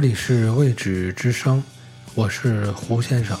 [0.00, 1.60] 这里是位置之声，
[2.14, 3.36] 我是胡先生。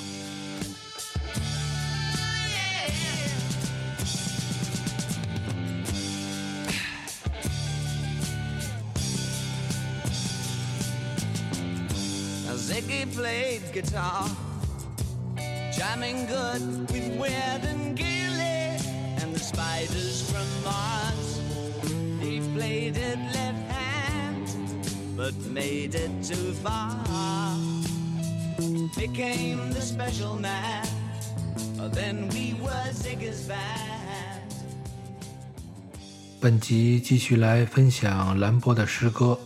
[36.48, 39.38] 本集继续来分享兰波的诗歌，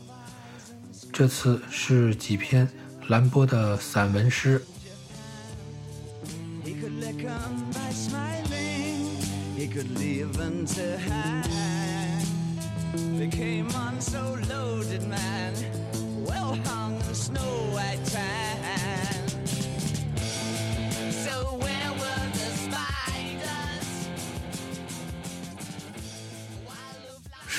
[1.13, 2.69] 这次是几篇
[3.09, 4.63] 兰波的散文诗。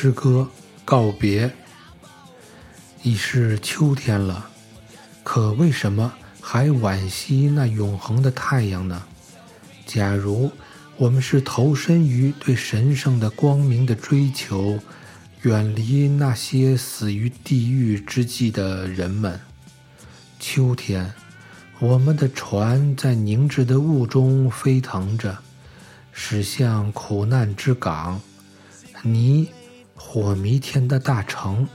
[0.03, 0.45] 诗歌
[0.83, 1.49] 告别，
[3.03, 4.49] 已是秋天了，
[5.23, 9.01] 可为什么还惋惜那永恒的太阳呢？
[9.85, 10.51] 假如
[10.97, 14.77] 我们是投身于对神圣的光明的追求，
[15.43, 19.39] 远离那些死于地狱之际的人们，
[20.37, 21.13] 秋天，
[21.79, 25.37] 我们的船在凝滞的雾中飞腾着，
[26.11, 28.19] 驶向苦难之港。
[29.01, 29.47] 你。
[29.95, 31.67] 火迷天的大城，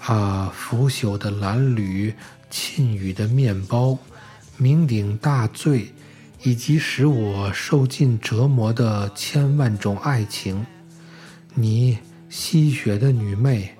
[0.00, 2.14] 啊，腐朽的蓝缕，
[2.50, 3.98] 沁雨的面包，
[4.58, 5.92] 酩酊大醉，
[6.42, 10.66] 以及使我受尽折磨的千万种爱情。
[11.54, 13.70] 你吸血的女魅，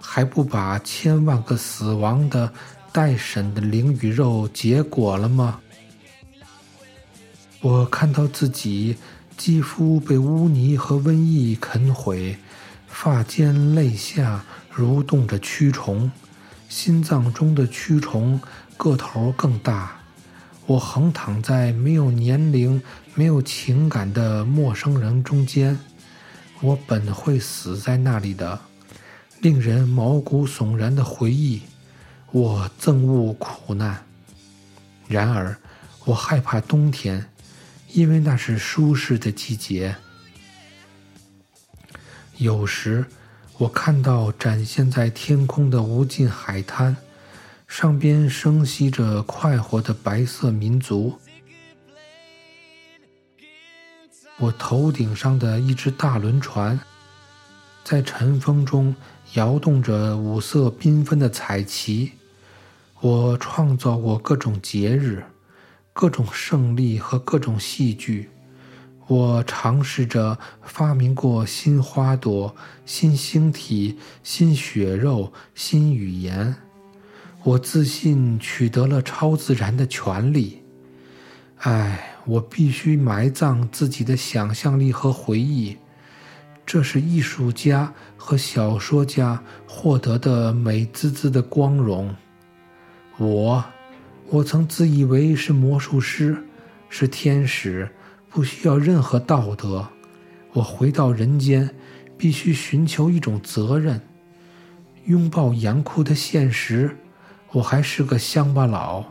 [0.00, 2.52] 还不把千万个死亡的
[2.92, 5.60] 待审的灵与肉结果了吗？
[7.60, 8.96] 我看到自己
[9.36, 12.36] 肌肤被污泥和瘟疫啃毁。
[12.98, 14.42] 发间肋下
[14.74, 16.10] 蠕动着蛆虫，
[16.66, 18.40] 心脏中的蛆虫
[18.78, 20.00] 个头更大。
[20.64, 22.82] 我横躺在没有年龄、
[23.14, 25.78] 没有情感的陌生人中间，
[26.62, 28.58] 我本会死在那里的。
[29.40, 31.60] 令人毛骨悚然的回忆，
[32.32, 34.06] 我憎恶苦难。
[35.06, 35.58] 然而，
[36.06, 37.28] 我害怕冬天，
[37.92, 39.96] 因为那是舒适的季节。
[42.38, 43.06] 有时，
[43.56, 46.94] 我看到展现在天空的无尽海滩，
[47.66, 51.18] 上边生息着快活的白色民族。
[54.38, 56.78] 我头顶上的一只大轮船，
[57.82, 58.94] 在晨风中
[59.32, 62.12] 摇动着五色缤纷的彩旗。
[63.00, 65.24] 我创造过各种节日、
[65.94, 68.28] 各种胜利和各种戏剧。
[69.08, 76.56] 我尝试着发明过新花朵、新星体、新血肉、新语言。
[77.44, 80.60] 我自信取得了超自然的权利。
[81.58, 85.76] 唉，我必须埋葬自己的想象力和回忆。
[86.66, 92.12] 这是艺术家和小说家获得的美滋滋的光荣。
[93.18, 93.64] 我，
[94.28, 96.36] 我曾自以为是魔术师，
[96.88, 97.88] 是天使。
[98.36, 99.88] 不需要任何道德，
[100.52, 101.74] 我回到人间，
[102.18, 103.98] 必须寻求一种责任，
[105.06, 106.94] 拥抱严酷的现实。
[107.52, 109.02] 我还是个乡巴佬，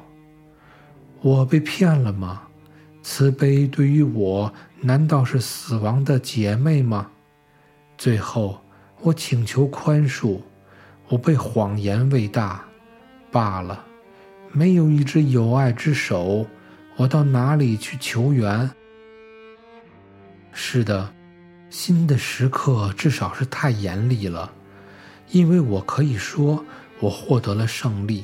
[1.24, 2.44] 我被骗了吗？
[3.02, 7.09] 慈悲对于我，难道是死亡的姐妹吗？
[7.97, 8.62] 最后，
[9.02, 10.40] 我请求宽恕，
[11.08, 12.64] 我被谎言喂大，
[13.31, 13.84] 罢了。
[14.52, 16.46] 没有一只有爱之手，
[16.96, 18.69] 我到哪里去求援？
[20.57, 21.13] 是的，
[21.69, 24.49] 新的时刻至少是太严厉了，
[25.29, 26.63] 因为我可以说
[27.02, 28.23] 我获得了胜利。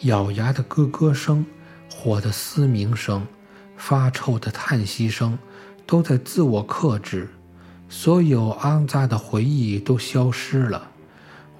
[0.00, 1.46] 咬牙的咯咯声、
[1.88, 3.24] 火的嘶鸣声、
[3.76, 5.38] 发臭的叹息声，
[5.86, 7.28] 都在自我克制。
[7.88, 10.90] 所有肮脏的回忆都消失了，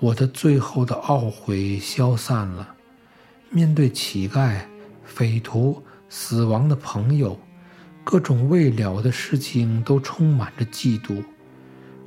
[0.00, 2.74] 我的最后的懊悔消散了。
[3.50, 4.62] 面对乞丐、
[5.04, 7.38] 匪徒、死亡的朋友。
[8.04, 11.22] 各种未了的事情都充满着嫉妒，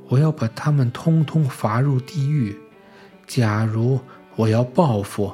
[0.08, 2.56] 我要把他们通通罚入地狱。
[3.26, 3.98] 假如
[4.36, 5.32] 我要报复，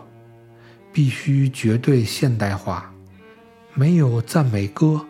[0.93, 2.91] 必须绝对现代化，
[3.75, 5.05] 没有赞美歌。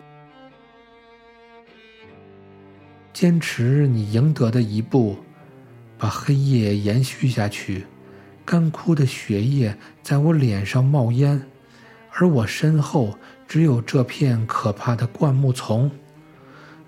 [3.13, 5.17] 坚持你赢得的一步，
[5.97, 7.85] 把黑夜延续下去，
[8.43, 11.41] 干枯的血液在我脸上冒烟，
[12.11, 13.15] 而我身后
[13.53, 15.91] 只有这片可怕的灌木丛。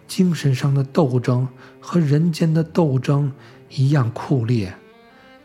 [0.08, 1.48] 精神上的斗争
[1.80, 3.32] 和人间的斗争
[3.70, 4.74] 一样酷烈，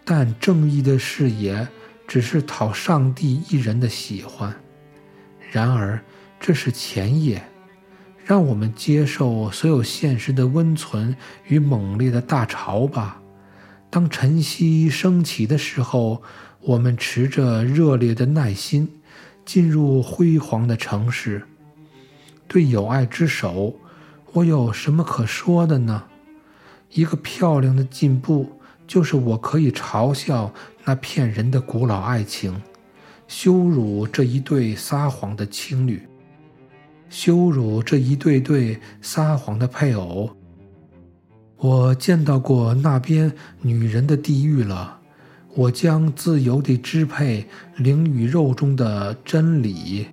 [0.03, 1.69] 但正义的视野
[2.09, 4.59] 只是讨上帝一人的喜欢。
[5.51, 6.03] 然而，
[6.41, 7.45] 这是前夜，
[8.25, 11.15] 让我们接受所有现实的温存
[11.49, 13.21] 与猛烈的大潮吧。
[13.91, 16.23] 当晨曦升起的时候，
[16.63, 18.89] 我们持着热烈的耐心
[19.45, 21.43] 进入辉煌的城市。
[22.49, 23.75] 对友爱之手。
[24.33, 26.05] 我有什么可说的呢？
[26.93, 28.49] 一个漂亮的进步，
[28.87, 30.55] 就是我可以嘲笑
[30.85, 32.63] 那骗人的古老爱情，
[33.27, 36.07] 羞辱这一对撒谎的情侣，
[37.09, 40.31] 羞辱这一对对撒谎的配偶。
[41.57, 45.00] 我见到过那边女人的地狱了，
[45.55, 50.07] 我将自由地支配灵与肉中的真理。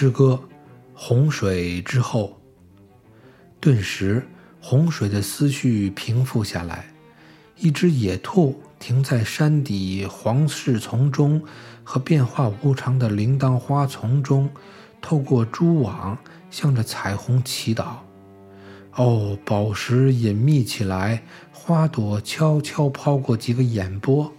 [0.00, 0.40] 诗歌，
[0.94, 2.40] 洪水之后，
[3.60, 4.26] 顿时
[4.58, 6.86] 洪水的思绪平复下来。
[7.58, 11.42] 一只野兔停在山底黄柿丛中
[11.84, 14.48] 和变化无常的铃铛花丛中，
[15.02, 16.16] 透过蛛网
[16.50, 17.96] 向着彩虹祈祷。
[18.94, 24.32] 哦，宝石隐秘起来，花朵悄悄抛过几个眼波，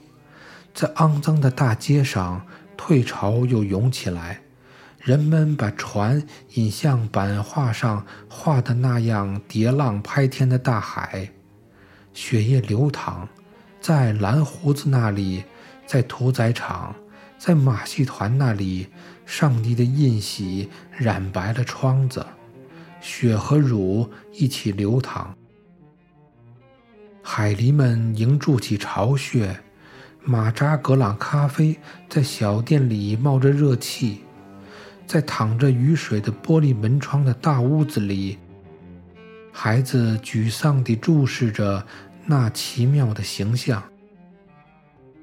[0.73, 4.41] 在肮脏的大街上，退潮又涌起来。
[5.03, 6.21] 人们把船
[6.53, 11.27] 引向版画上画的那样叠浪拍天的大海，
[12.13, 13.27] 血液流淌，
[13.79, 15.43] 在蓝胡子那里，
[15.87, 16.93] 在屠宰场，
[17.39, 18.89] 在马戏团那里，
[19.25, 22.23] 上帝的印玺染白了窗子，
[23.01, 25.35] 血和乳一起流淌。
[27.23, 29.59] 海狸们迎筑起巢穴，
[30.23, 31.75] 马扎格朗咖啡
[32.07, 34.21] 在小店里冒着热气。
[35.11, 38.37] 在淌着雨水的玻璃门窗的大屋子里，
[39.51, 41.85] 孩子沮丧地注视着
[42.25, 43.83] 那奇妙的形象。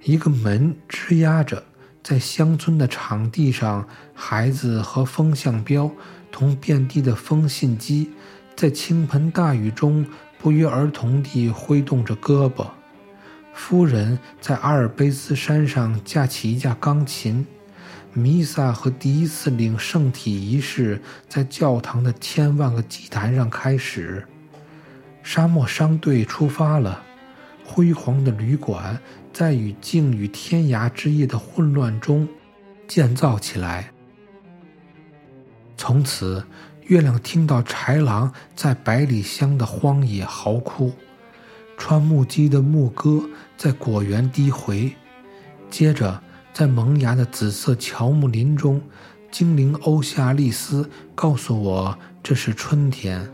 [0.02, 1.64] 一个门吱呀着，
[2.02, 5.90] 在乡村的场地上，孩子和风向标
[6.30, 8.10] 同遍地的风信机，
[8.54, 10.04] 在倾盆大雨中
[10.38, 12.66] 不约而同地挥动着胳膊。
[13.54, 17.46] 夫人在阿尔卑斯山上架起一架钢琴。
[18.18, 24.26] 弥撒和第一次领圣体仪式在教堂的千万个祭坛上开始。
[25.22, 27.02] 沙漠商队出发了，
[27.64, 28.98] 辉煌的旅馆
[29.32, 32.28] 在与静与天涯之夜的混乱中
[32.86, 33.92] 建造起来。
[35.76, 36.44] 从此，
[36.86, 40.92] 月亮听到豺狼在百里香的荒野嚎哭，
[41.76, 43.22] 穿木屐的牧歌
[43.56, 44.92] 在果园低回，
[45.70, 46.20] 接着。
[46.58, 48.82] 在萌芽的紫色乔木林中，
[49.30, 53.32] 精灵欧夏利斯告诉我这是春天。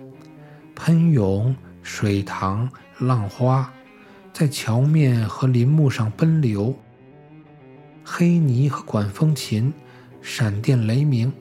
[0.75, 3.73] 喷涌、水塘、浪花，
[4.31, 6.79] 在桥面和林木上奔流。
[8.05, 9.73] 黑泥和管风琴，
[10.21, 11.33] 闪电雷鸣，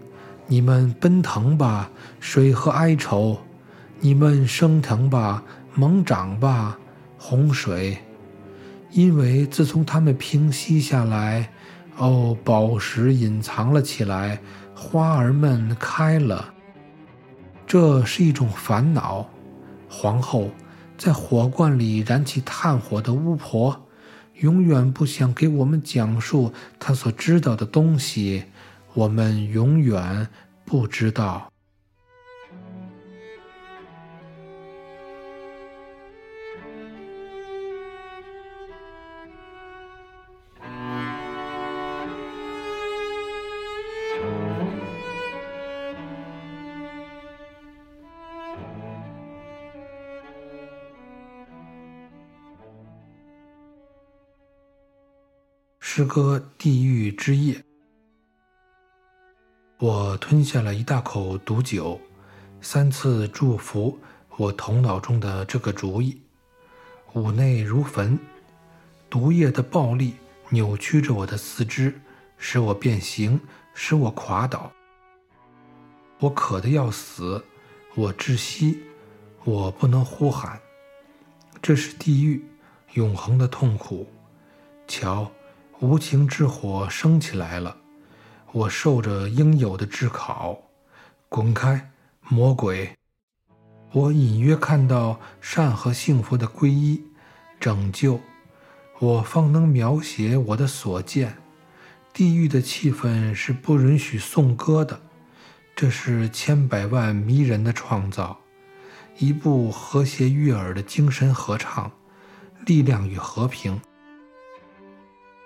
[0.48, 3.38] 你们奔腾吧，水和哀愁，
[4.00, 6.80] 你们升腾吧，猛涨吧，
[7.18, 7.98] 洪水。
[8.92, 11.52] 因为自从它们平息下来。
[11.98, 14.40] 哦，宝石隐藏了起来，
[14.76, 16.54] 花儿们开了。
[17.68, 19.30] 这是一种烦恼。
[19.88, 20.50] 皇后
[20.98, 23.88] 在火罐里燃起炭火的巫婆，
[24.42, 28.46] 永远不想给我们讲述她所知道的东西。
[28.96, 30.28] 我们永远
[30.66, 31.53] 不知道。
[55.96, 57.54] 诗歌《地狱之夜》，
[59.78, 62.02] 我吞下了一大口毒酒，
[62.62, 64.00] 三次祝福
[64.38, 66.20] 我头脑中的这个主意。
[67.14, 68.18] 五内如焚，
[69.08, 70.16] 毒液的暴力
[70.50, 71.94] 扭曲着我的四肢，
[72.40, 73.40] 使我变形，
[73.76, 74.72] 使我垮倒。
[76.18, 77.46] 我渴得要死，
[77.94, 78.82] 我窒息，
[79.44, 80.60] 我不能呼喊。
[81.62, 82.44] 这是地狱，
[82.94, 84.08] 永恒的痛苦。
[84.88, 85.32] 瞧，
[85.84, 87.76] 无情之火升起来了，
[88.54, 90.58] 我受着应有的炙烤。
[91.28, 92.96] 滚开，魔鬼！
[93.92, 97.04] 我隐约看到善和幸福的皈依、
[97.60, 98.22] 拯救，
[99.00, 101.36] 我方能描写我的所见。
[102.14, 105.02] 地狱的气氛是不允许颂歌的。
[105.76, 108.40] 这是千百万迷人的创造，
[109.18, 111.92] 一部和谐悦耳的精神合唱，
[112.66, 113.82] 力量与和平，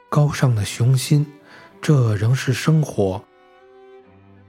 [0.10, 1.26] 高尚的雄心，
[1.82, 3.24] 这仍是生活。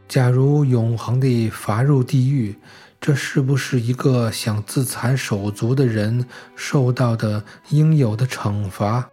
[0.06, 2.54] 假如永恒地罚入地狱，
[3.00, 6.24] 这是不是一个想自残手足的人
[6.54, 9.10] 受到的应有的惩罚？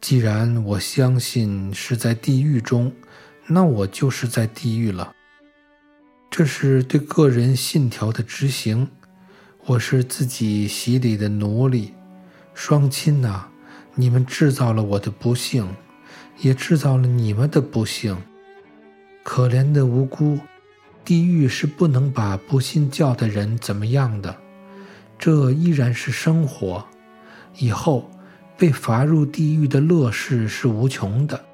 [0.00, 2.92] 既然我相信是在地狱中，
[3.46, 5.12] 那我就是在地狱了。
[6.30, 8.88] 这是对个人信条的执行。
[9.66, 11.92] 我是自己洗礼的奴隶，
[12.54, 13.46] 双亲呐，
[13.94, 15.68] 你们制造了我的不幸，
[16.38, 18.16] 也制造了你们的不幸。
[19.22, 20.38] 可怜的无辜，
[21.04, 24.34] 地狱是不能把不信教的人怎么样的。
[25.18, 26.86] 这依然是生活。
[27.56, 28.08] 以后
[28.56, 31.44] 被罚入地狱的乐事是无穷的。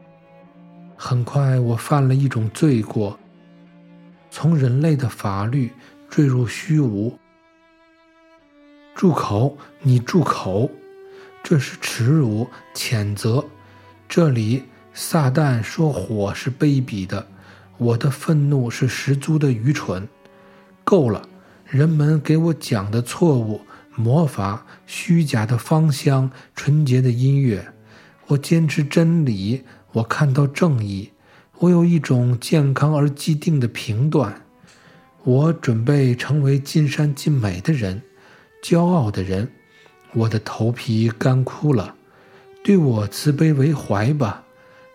[0.97, 3.19] 很快，我犯了一种罪过。
[4.31, 5.73] 从人类的法律
[6.09, 7.19] 坠入虚无。
[8.95, 9.57] 住口！
[9.81, 10.71] 你住口！
[11.49, 13.45] 这是耻辱、谴责。
[14.09, 17.25] 这里，撒旦说火是卑鄙的，
[17.79, 20.09] 我的愤怒是十足的愚蠢。
[20.83, 21.29] 够了！
[21.65, 23.61] 人们给我讲的错误、
[23.95, 27.73] 魔法、虚假的芳香、纯洁的音乐。
[28.26, 29.62] 我坚持真理，
[29.93, 31.12] 我看到正义。
[31.61, 34.43] 我有一种健康而既定的评断，
[35.23, 38.03] 我准备成为尽善尽美的人，
[38.65, 39.49] 骄傲的人。
[40.16, 41.94] 我的头皮干枯了，
[42.64, 44.42] 对我慈悲为怀吧，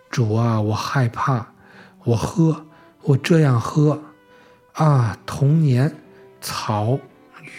[0.10, 0.60] 主啊！
[0.60, 1.54] 我害怕，
[2.06, 2.66] 我喝，
[3.04, 4.02] 我这样喝。
[4.74, 5.96] 啊，童年，
[6.42, 6.98] 草，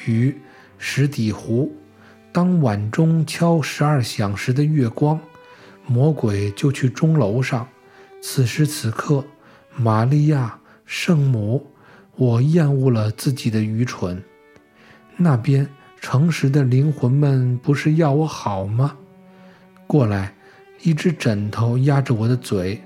[0.05, 0.37] 鱼，
[0.77, 1.73] 石底湖。
[2.33, 5.21] 当晚钟敲十二响时的月光，
[5.87, 7.69] 魔鬼就去钟楼上。
[8.21, 9.25] 此时此刻，
[9.77, 11.71] 玛利亚圣母，
[12.17, 14.21] 我厌恶了自己的愚蠢。
[15.17, 15.69] 那边
[16.03, 18.97] 诚实的灵魂们不是要我好吗？
[19.87, 20.35] 过来，
[20.83, 22.83] 一只枕头压着我的嘴，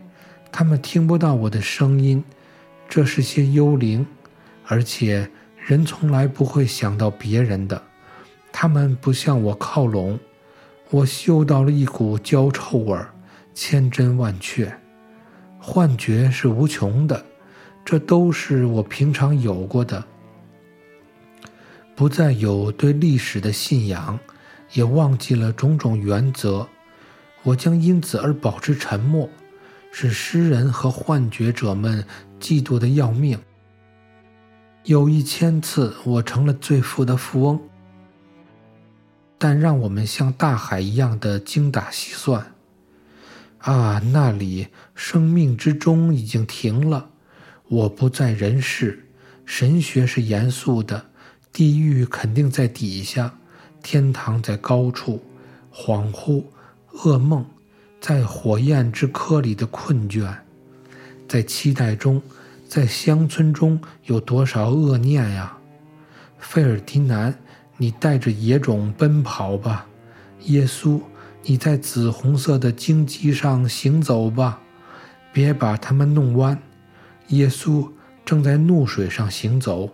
[0.53, 2.23] 他们听不到我的声音。
[2.87, 4.07] 这是些幽灵，
[4.67, 7.83] 而且人从来不会想到别人的。
[8.53, 10.21] 他们不向我靠拢，
[10.91, 13.09] 我嗅到了一股焦臭味儿，
[13.55, 14.71] 千真万确。
[15.59, 17.25] 幻觉是无穷的，
[17.83, 20.05] 这都是我平常有过的。
[21.97, 24.21] 不再有对历史的信仰，
[24.75, 26.69] 也忘记了种种原则，
[27.43, 29.27] 我将因此而保持沉默，
[29.91, 32.05] 使诗人和幻觉者们
[32.39, 33.39] 嫉妒的要命。
[34.85, 37.61] 有一千次，我成了最富的富翁，
[39.39, 42.53] 但让我们像大海一样的精打细算。
[43.59, 47.09] 啊，那里生命之钟已经停了，
[47.69, 49.03] 我不在人世。
[49.47, 51.07] 神学是严肃的，
[51.57, 53.33] 地狱肯定在底下，
[53.83, 55.23] 天堂在高处。
[55.73, 56.45] 恍惚，
[56.93, 57.47] 噩梦，
[57.99, 60.37] 在火焰之颗里的困倦，
[61.27, 62.21] 在期待中，
[62.69, 65.57] 在乡村中有多少恶念呀？
[66.39, 67.35] 费尔迪南，
[67.79, 69.87] 你带着野种奔跑吧，
[70.43, 71.01] 耶稣。
[71.43, 74.61] 你在紫红色的荆棘上行走吧，
[75.33, 76.61] 别把它们弄弯。
[77.29, 77.91] 耶稣
[78.27, 79.89] 正在怒水上行走，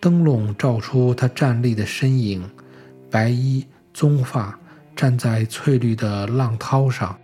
[0.00, 2.48] 灯笼照出他站立的身影，
[3.10, 4.58] 白衣棕发，
[4.94, 7.18] 站在翠绿的浪涛上。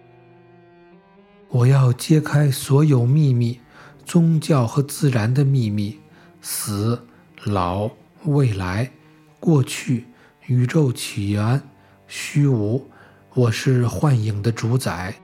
[1.48, 3.60] 我要揭开所有秘密，
[4.04, 6.00] 宗教和自然的秘密，
[6.40, 7.00] 死、
[7.44, 7.88] 老、
[8.24, 8.90] 未来、
[9.38, 10.06] 过去、
[10.46, 11.62] 宇宙起源、
[12.08, 12.90] 虚无。
[13.34, 15.14] 我是幻影的主宰。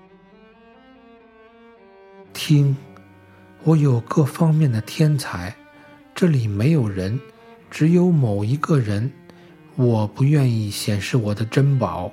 [2.33, 2.77] 听，
[3.65, 5.55] 我有各方面的天才，
[6.15, 7.21] 这里没有人，
[7.71, 9.11] 只有某一个人。
[9.77, 12.13] 我不愿意显示我的珍宝。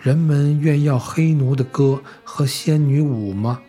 [0.00, 3.60] 人们愿要黑奴的歌和仙女舞吗？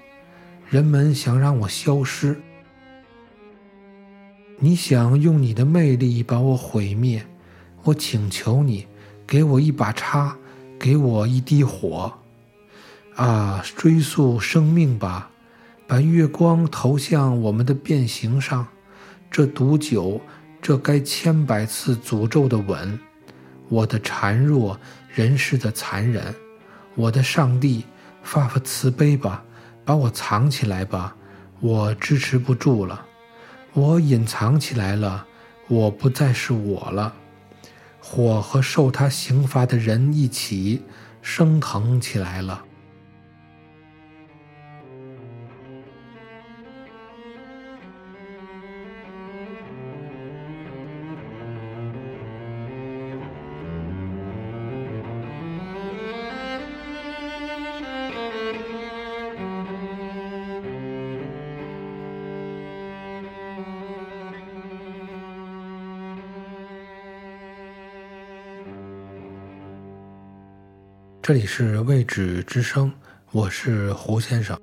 [0.69, 2.39] 人们想让我消失。
[4.59, 7.25] 你想用你的魅力把我毁灭？
[7.83, 8.87] 我请求你，
[9.27, 10.37] 给我一把叉。
[10.77, 12.13] 给我一滴火，
[13.15, 15.31] 啊，追溯生命吧，
[15.87, 18.67] 把月光投向我们的变形上。
[19.31, 20.19] 这毒酒，
[20.67, 22.99] 这该千百次诅咒的吻，
[23.69, 24.79] 我的孱弱，
[25.13, 26.33] 人世的残忍，
[26.95, 27.85] 我的上帝，
[28.23, 29.43] 发发慈悲吧，
[29.85, 31.15] 把我藏起来吧，
[31.59, 33.05] 我支持不住了，
[33.73, 35.27] 我隐藏起来了，
[35.67, 37.13] 我不再是我了。
[37.99, 40.81] 火和受他刑罚的人一起
[41.21, 42.64] 升腾起来了。
[71.27, 72.93] 这里是未止之声，
[73.31, 74.55] 我是胡先生。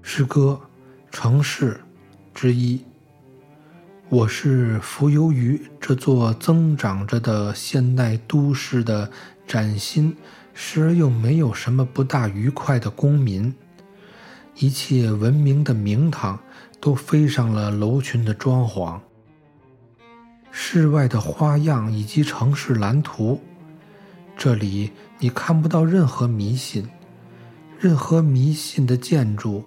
[0.00, 0.60] 诗歌。
[1.12, 1.78] 城市
[2.34, 2.82] 之一，
[4.08, 9.10] 我是浮游于这座增长着的现代都市的
[9.46, 10.16] 崭新，
[10.54, 13.54] 时而又没有什么不大愉快的公民。
[14.56, 16.40] 一切文明的名堂
[16.80, 18.98] 都飞上了楼群的装潢，
[20.50, 23.38] 室外的花样以及城市蓝图。
[24.34, 26.88] 这里你看不到任何迷信，
[27.78, 29.62] 任何迷信的建筑。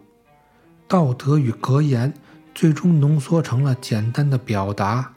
[0.87, 2.13] 道德与格言
[2.53, 5.13] 最终浓缩成了简单的表达，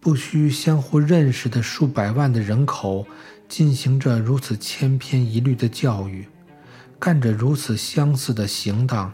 [0.00, 3.06] 不需相互认识的数百万的人口
[3.48, 6.26] 进行着如此千篇一律的教育，
[6.98, 9.12] 干着如此相似的行当。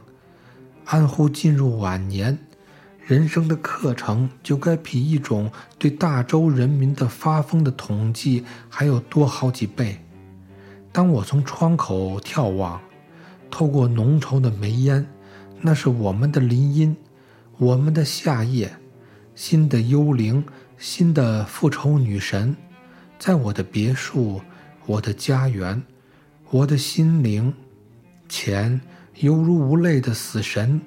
[0.84, 2.38] 安乎进入晚年，
[3.04, 9.98] 人生的课程就该比一种对大洲人民的发疯的统计还要多好几倍。
[10.92, 12.80] 当我从窗口眺望，
[13.50, 15.04] 透过浓稠的煤烟。
[15.66, 16.94] 那是我们的林荫，
[17.57, 18.77] 我们的夏夜，
[19.35, 20.44] 新的幽灵，
[20.77, 22.55] 新的复仇女神，
[23.18, 24.42] 在我的别墅，
[24.85, 25.83] 我的家园，
[26.50, 27.55] 我的心灵，
[28.29, 28.79] 钱
[29.20, 30.83] 犹如无泪的死神，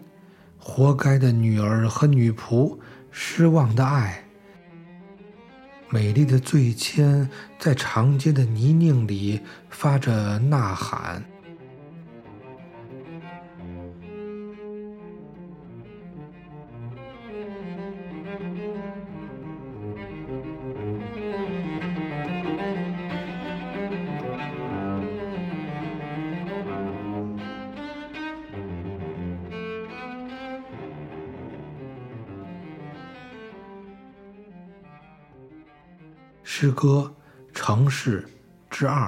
[0.60, 2.78] 活该的女儿和女仆，
[3.10, 4.26] 失望的爱，
[5.90, 11.26] 美丽的醉千在长街的泥泞里发着呐喊。
[36.50, 37.14] 诗歌
[37.54, 38.26] 《城市
[38.70, 39.06] 之二》。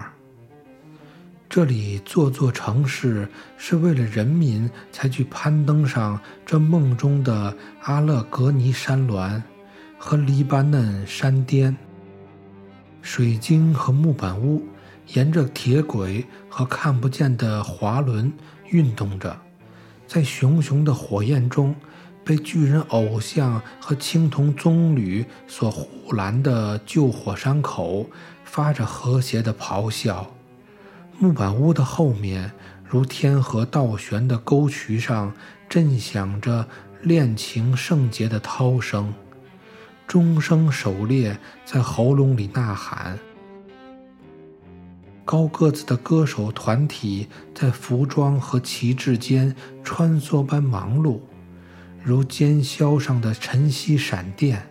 [1.48, 9.42] 这里座座城市是为了人民才去攀登上这梦中的阿勒格尼山峦
[9.98, 11.76] 和黎巴嫩山巅。
[13.02, 14.62] 水晶和木板屋
[15.08, 18.32] 沿着铁轨和看不见的滑轮
[18.68, 19.40] 运动着，
[20.06, 21.74] 在熊熊的火焰中。
[22.30, 28.06] 被巨人偶像和青铜棕榈所护拦的旧火山口
[28.44, 30.32] 发着和谐的咆哮，
[31.18, 32.52] 木板屋的后面
[32.88, 35.34] 如天河倒悬的沟渠上
[35.68, 36.68] 震响着
[37.02, 39.12] 恋情圣洁的涛声，
[40.06, 43.18] 钟声狩猎在喉咙里呐喊。
[45.26, 51.22] 高个子的歌手团体在服装和旗帜间穿梭般忙碌。
[52.04, 54.62] 如尖霄上的晨曦闪电，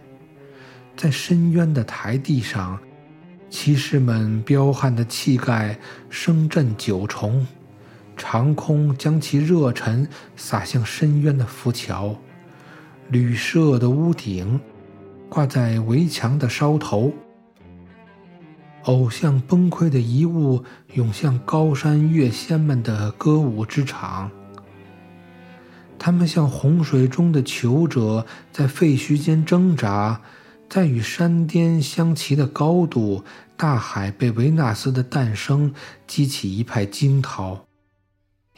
[0.97, 2.79] 在深渊的台地上，
[3.51, 7.47] 骑士们彪悍的气概声震九重，
[8.17, 12.17] 长空将其热尘洒向深渊的浮桥，
[13.11, 14.59] 旅社的屋顶
[15.29, 17.13] 挂在围墙的梢头，
[18.85, 20.65] 偶像崩溃的遗物
[20.95, 24.31] 涌向高山乐仙们的歌舞之场。
[25.99, 30.21] 他们像洪水中的囚者，在废墟间挣扎，
[30.69, 33.25] 在与山巅相齐的高度，
[33.57, 35.75] 大海被维纳斯的诞生
[36.07, 37.67] 激起一派惊涛。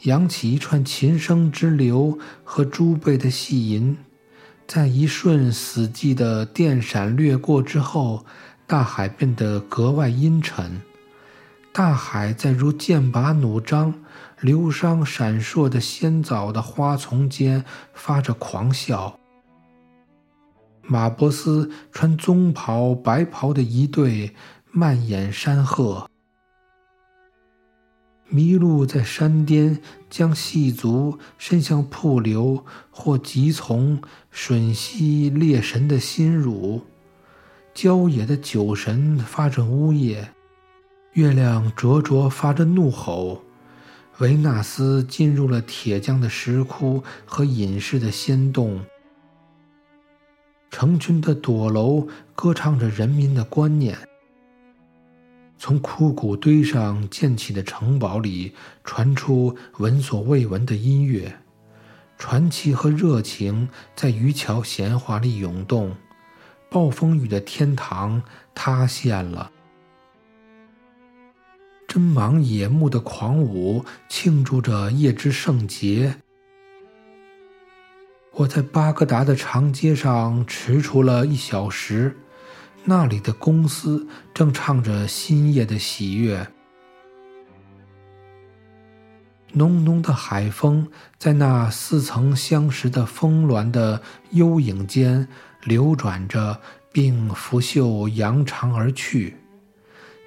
[0.03, 3.97] 扬起一串琴声之流和珠贝的细吟，
[4.67, 8.25] 在一瞬死寂的电闪掠过之后，
[8.65, 10.81] 大海变得格外阴沉。
[11.73, 13.93] 大海在如剑拔弩张、
[14.41, 19.17] 流觞闪烁的仙藻的花丛间发着狂笑。
[20.83, 24.35] 马伯斯穿棕袍白袍的一对
[24.71, 26.09] 漫眼山鹤。
[28.29, 34.01] 麋鹿在山巅将细足伸向瀑流，或急从
[34.33, 36.81] 吮吸猎神的心乳。
[37.73, 40.33] 郊野的酒神发着呜咽，
[41.13, 43.43] 月亮灼灼发着怒吼。
[44.19, 48.85] 维纳斯进入了铁匠的石窟和隐士的仙洞。
[50.69, 53.97] 成群的朵楼歌唱着人民的观念。
[55.57, 61.39] 从枯骨堆上建起的城堡里传出闻所未闻的音乐，
[62.17, 65.95] 传奇和热情在渔樵闲话里涌动。
[66.69, 68.23] 暴风雨的天堂
[68.55, 69.51] 塌陷了，
[71.93, 76.15] 真芒野木的狂舞庆祝着夜之圣洁。
[78.31, 82.15] 我在巴格达的长街上踟蹰了一小时。
[82.85, 86.47] 那里的公司正唱着新夜的喜悦，
[89.51, 95.27] 浓浓的海风在那似曾相识的峰峦的幽影间
[95.63, 96.61] 流转着，
[96.93, 99.35] 并拂袖扬长而去。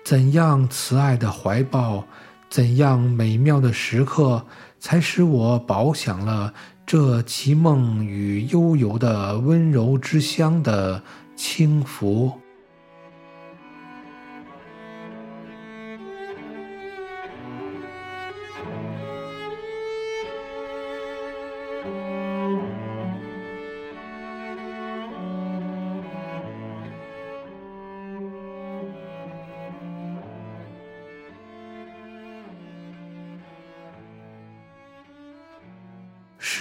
[0.04, 2.04] 怎样慈爱的怀抱，
[2.50, 4.44] 怎样美妙的时刻，
[4.78, 6.52] 才使我饱享了
[6.84, 11.02] 这奇梦与悠游的温柔之乡的
[11.34, 12.30] 轻浮。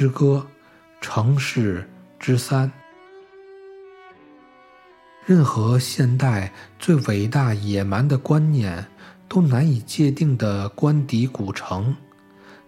[0.03, 0.45] 诗歌，
[0.99, 1.89] 城市
[2.19, 2.69] 之三。
[5.25, 8.85] 任何现代最伟大野蛮的观念
[9.29, 11.95] 都难以界定的官邸古城，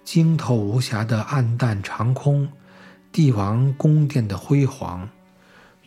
[0.02, 2.48] 惊透无瑕的暗淡长空，
[3.12, 5.10] 帝王宫殿的辉煌，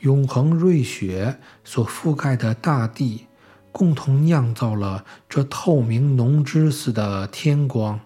[0.00, 3.26] 永恒瑞雪所覆盖的大地，
[3.72, 7.98] 共同酿造了这透明浓汁似的天光。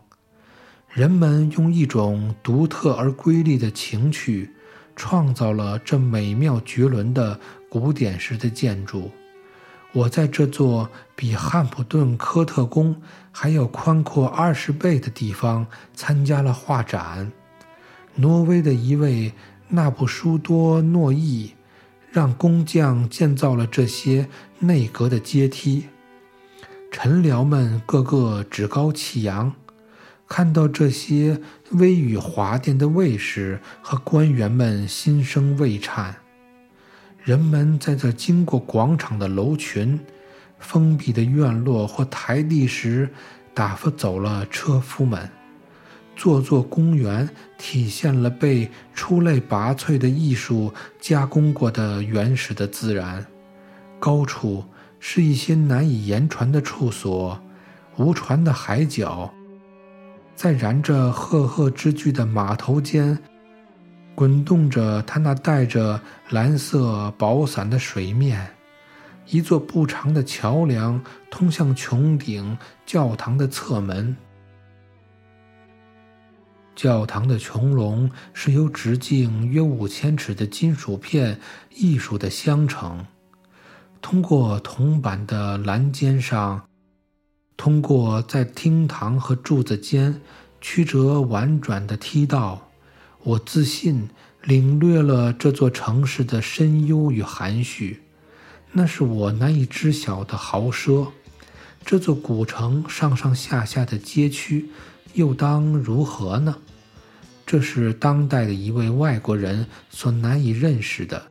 [0.92, 4.50] 人们用一种独特而瑰丽的情趣，
[4.94, 9.10] 创造了这美妙绝伦的古典式的建筑。
[9.94, 12.94] 我在这座比汉普顿科特宫
[13.30, 17.32] 还要宽阔二十倍的地方参加了画展。
[18.16, 19.32] 挪威的一位
[19.68, 21.54] 纳布舒多诺伊
[22.10, 24.28] 让工匠建造了这些
[24.58, 25.86] 内阁的阶梯。
[26.90, 29.54] 臣僚们个个趾高气扬。
[30.34, 31.38] 看到这些
[31.72, 36.16] 威宇华殿的卫士和官员们，心生畏颤。
[37.22, 40.00] 人们在这经过广场的楼群、
[40.58, 43.10] 封闭的院落或台地时，
[43.52, 45.28] 打发走了车夫们。
[46.16, 53.26] 座座公园体现了被出类拔萃的艺术加工过的原始的自然。
[54.00, 54.64] 高处
[54.98, 57.38] 是一些难以言传的处所，
[57.98, 59.30] 无船的海角。
[60.42, 63.16] 在燃着赫赫之炬的码头间，
[64.12, 66.00] 滚动着它那带着
[66.30, 68.44] 蓝色薄伞的水面。
[69.28, 71.00] 一座不长的桥梁
[71.30, 74.16] 通向穹顶教堂的侧门。
[76.74, 81.38] 教堂的穹隆是由直径约五千尺的金属片
[81.70, 83.06] 艺术的相成。
[84.00, 86.60] 通过铜板的栏间上。
[87.62, 90.20] 通过在厅堂和柱子间
[90.60, 92.72] 曲折婉转的梯道，
[93.22, 94.08] 我自信
[94.42, 98.02] 领略了这座城市的深幽与含蓄。
[98.72, 101.06] 那是我难以知晓的豪奢。
[101.84, 104.68] 这座古城上上下下的街区
[105.14, 106.56] 又当如何呢？
[107.46, 111.30] 这是当代的一位外国人所难以认识的。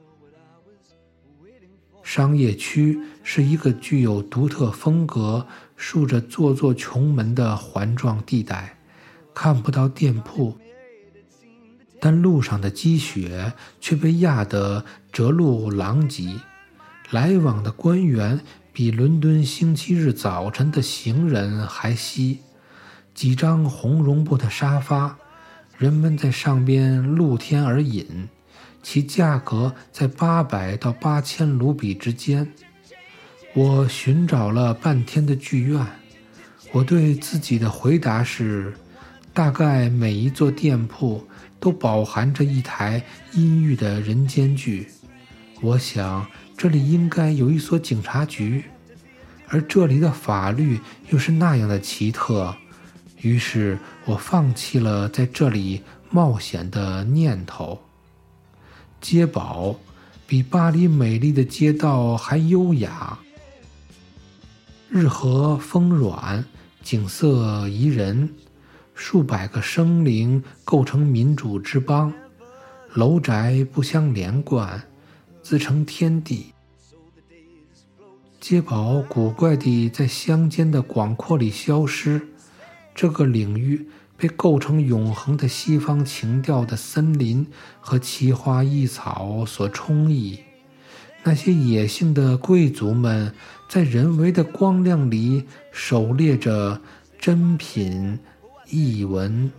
[2.03, 5.45] 商业区是一个具有独特风格。
[5.83, 8.77] 竖着座座穹门的环状地带，
[9.33, 10.55] 看不到店铺，
[11.99, 16.35] 但路上的积雪却被压得折路狼藉。
[17.09, 22.41] 来往的官员比伦敦星期日早晨的行人还稀。
[23.15, 25.17] 几张红绒布的沙发，
[25.79, 28.29] 人们在上边露天而饮，
[28.81, 32.51] 其价格在八百到八千卢比之间。
[33.53, 35.85] 我寻找了半天的剧院，
[36.71, 38.73] 我对自己的回答是：
[39.33, 41.27] 大概每一座店铺
[41.59, 44.87] 都饱含着一台阴郁的人间剧。
[45.61, 46.25] 我想
[46.57, 48.63] 这里应该有一所警察局。
[49.53, 52.55] 而这里的法律又是那样的奇特，
[53.19, 57.77] 于是我放弃了在这里冒险的念头。
[59.01, 59.75] 街宝
[60.27, 63.17] 比巴黎美丽的街道还优雅，
[64.89, 66.45] 日和风软，
[66.83, 68.29] 景色宜人，
[68.93, 72.13] 数百个生灵构成民主之邦，
[72.93, 74.81] 楼宅不相连贯，
[75.41, 76.53] 自成天地。
[78.39, 82.21] 街宝古怪地在乡间的广阔里消失，
[82.93, 83.89] 这个领域
[84.21, 87.47] 被构成永恒的西方情调的森林
[87.79, 90.39] 和奇花异草所充溢。
[91.23, 93.33] 那些野性的贵族们
[93.67, 96.79] 在人为的光亮里狩猎着
[97.17, 98.19] 珍品
[98.69, 99.51] 异闻。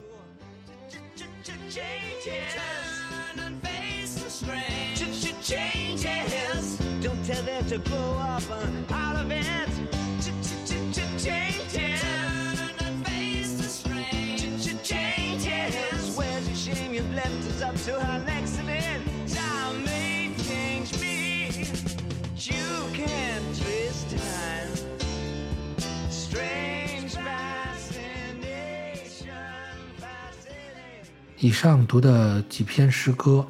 [31.43, 33.45] 以上读的几篇诗歌，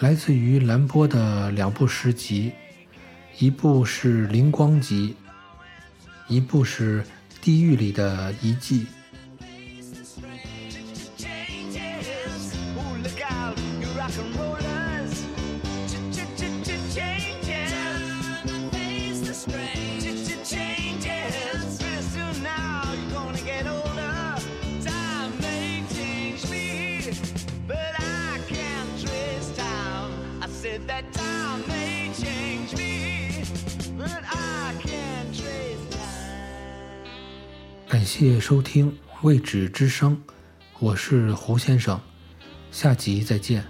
[0.00, 2.50] 来自于兰波的两部诗集。
[3.38, 5.14] 一部是《灵光集》，
[6.26, 7.00] 一部是
[7.40, 8.84] 《地狱里的遗迹》。
[38.20, 40.14] 谢收听《未止之声》，
[40.78, 41.98] 我是胡先生，
[42.70, 43.64] 下集再见。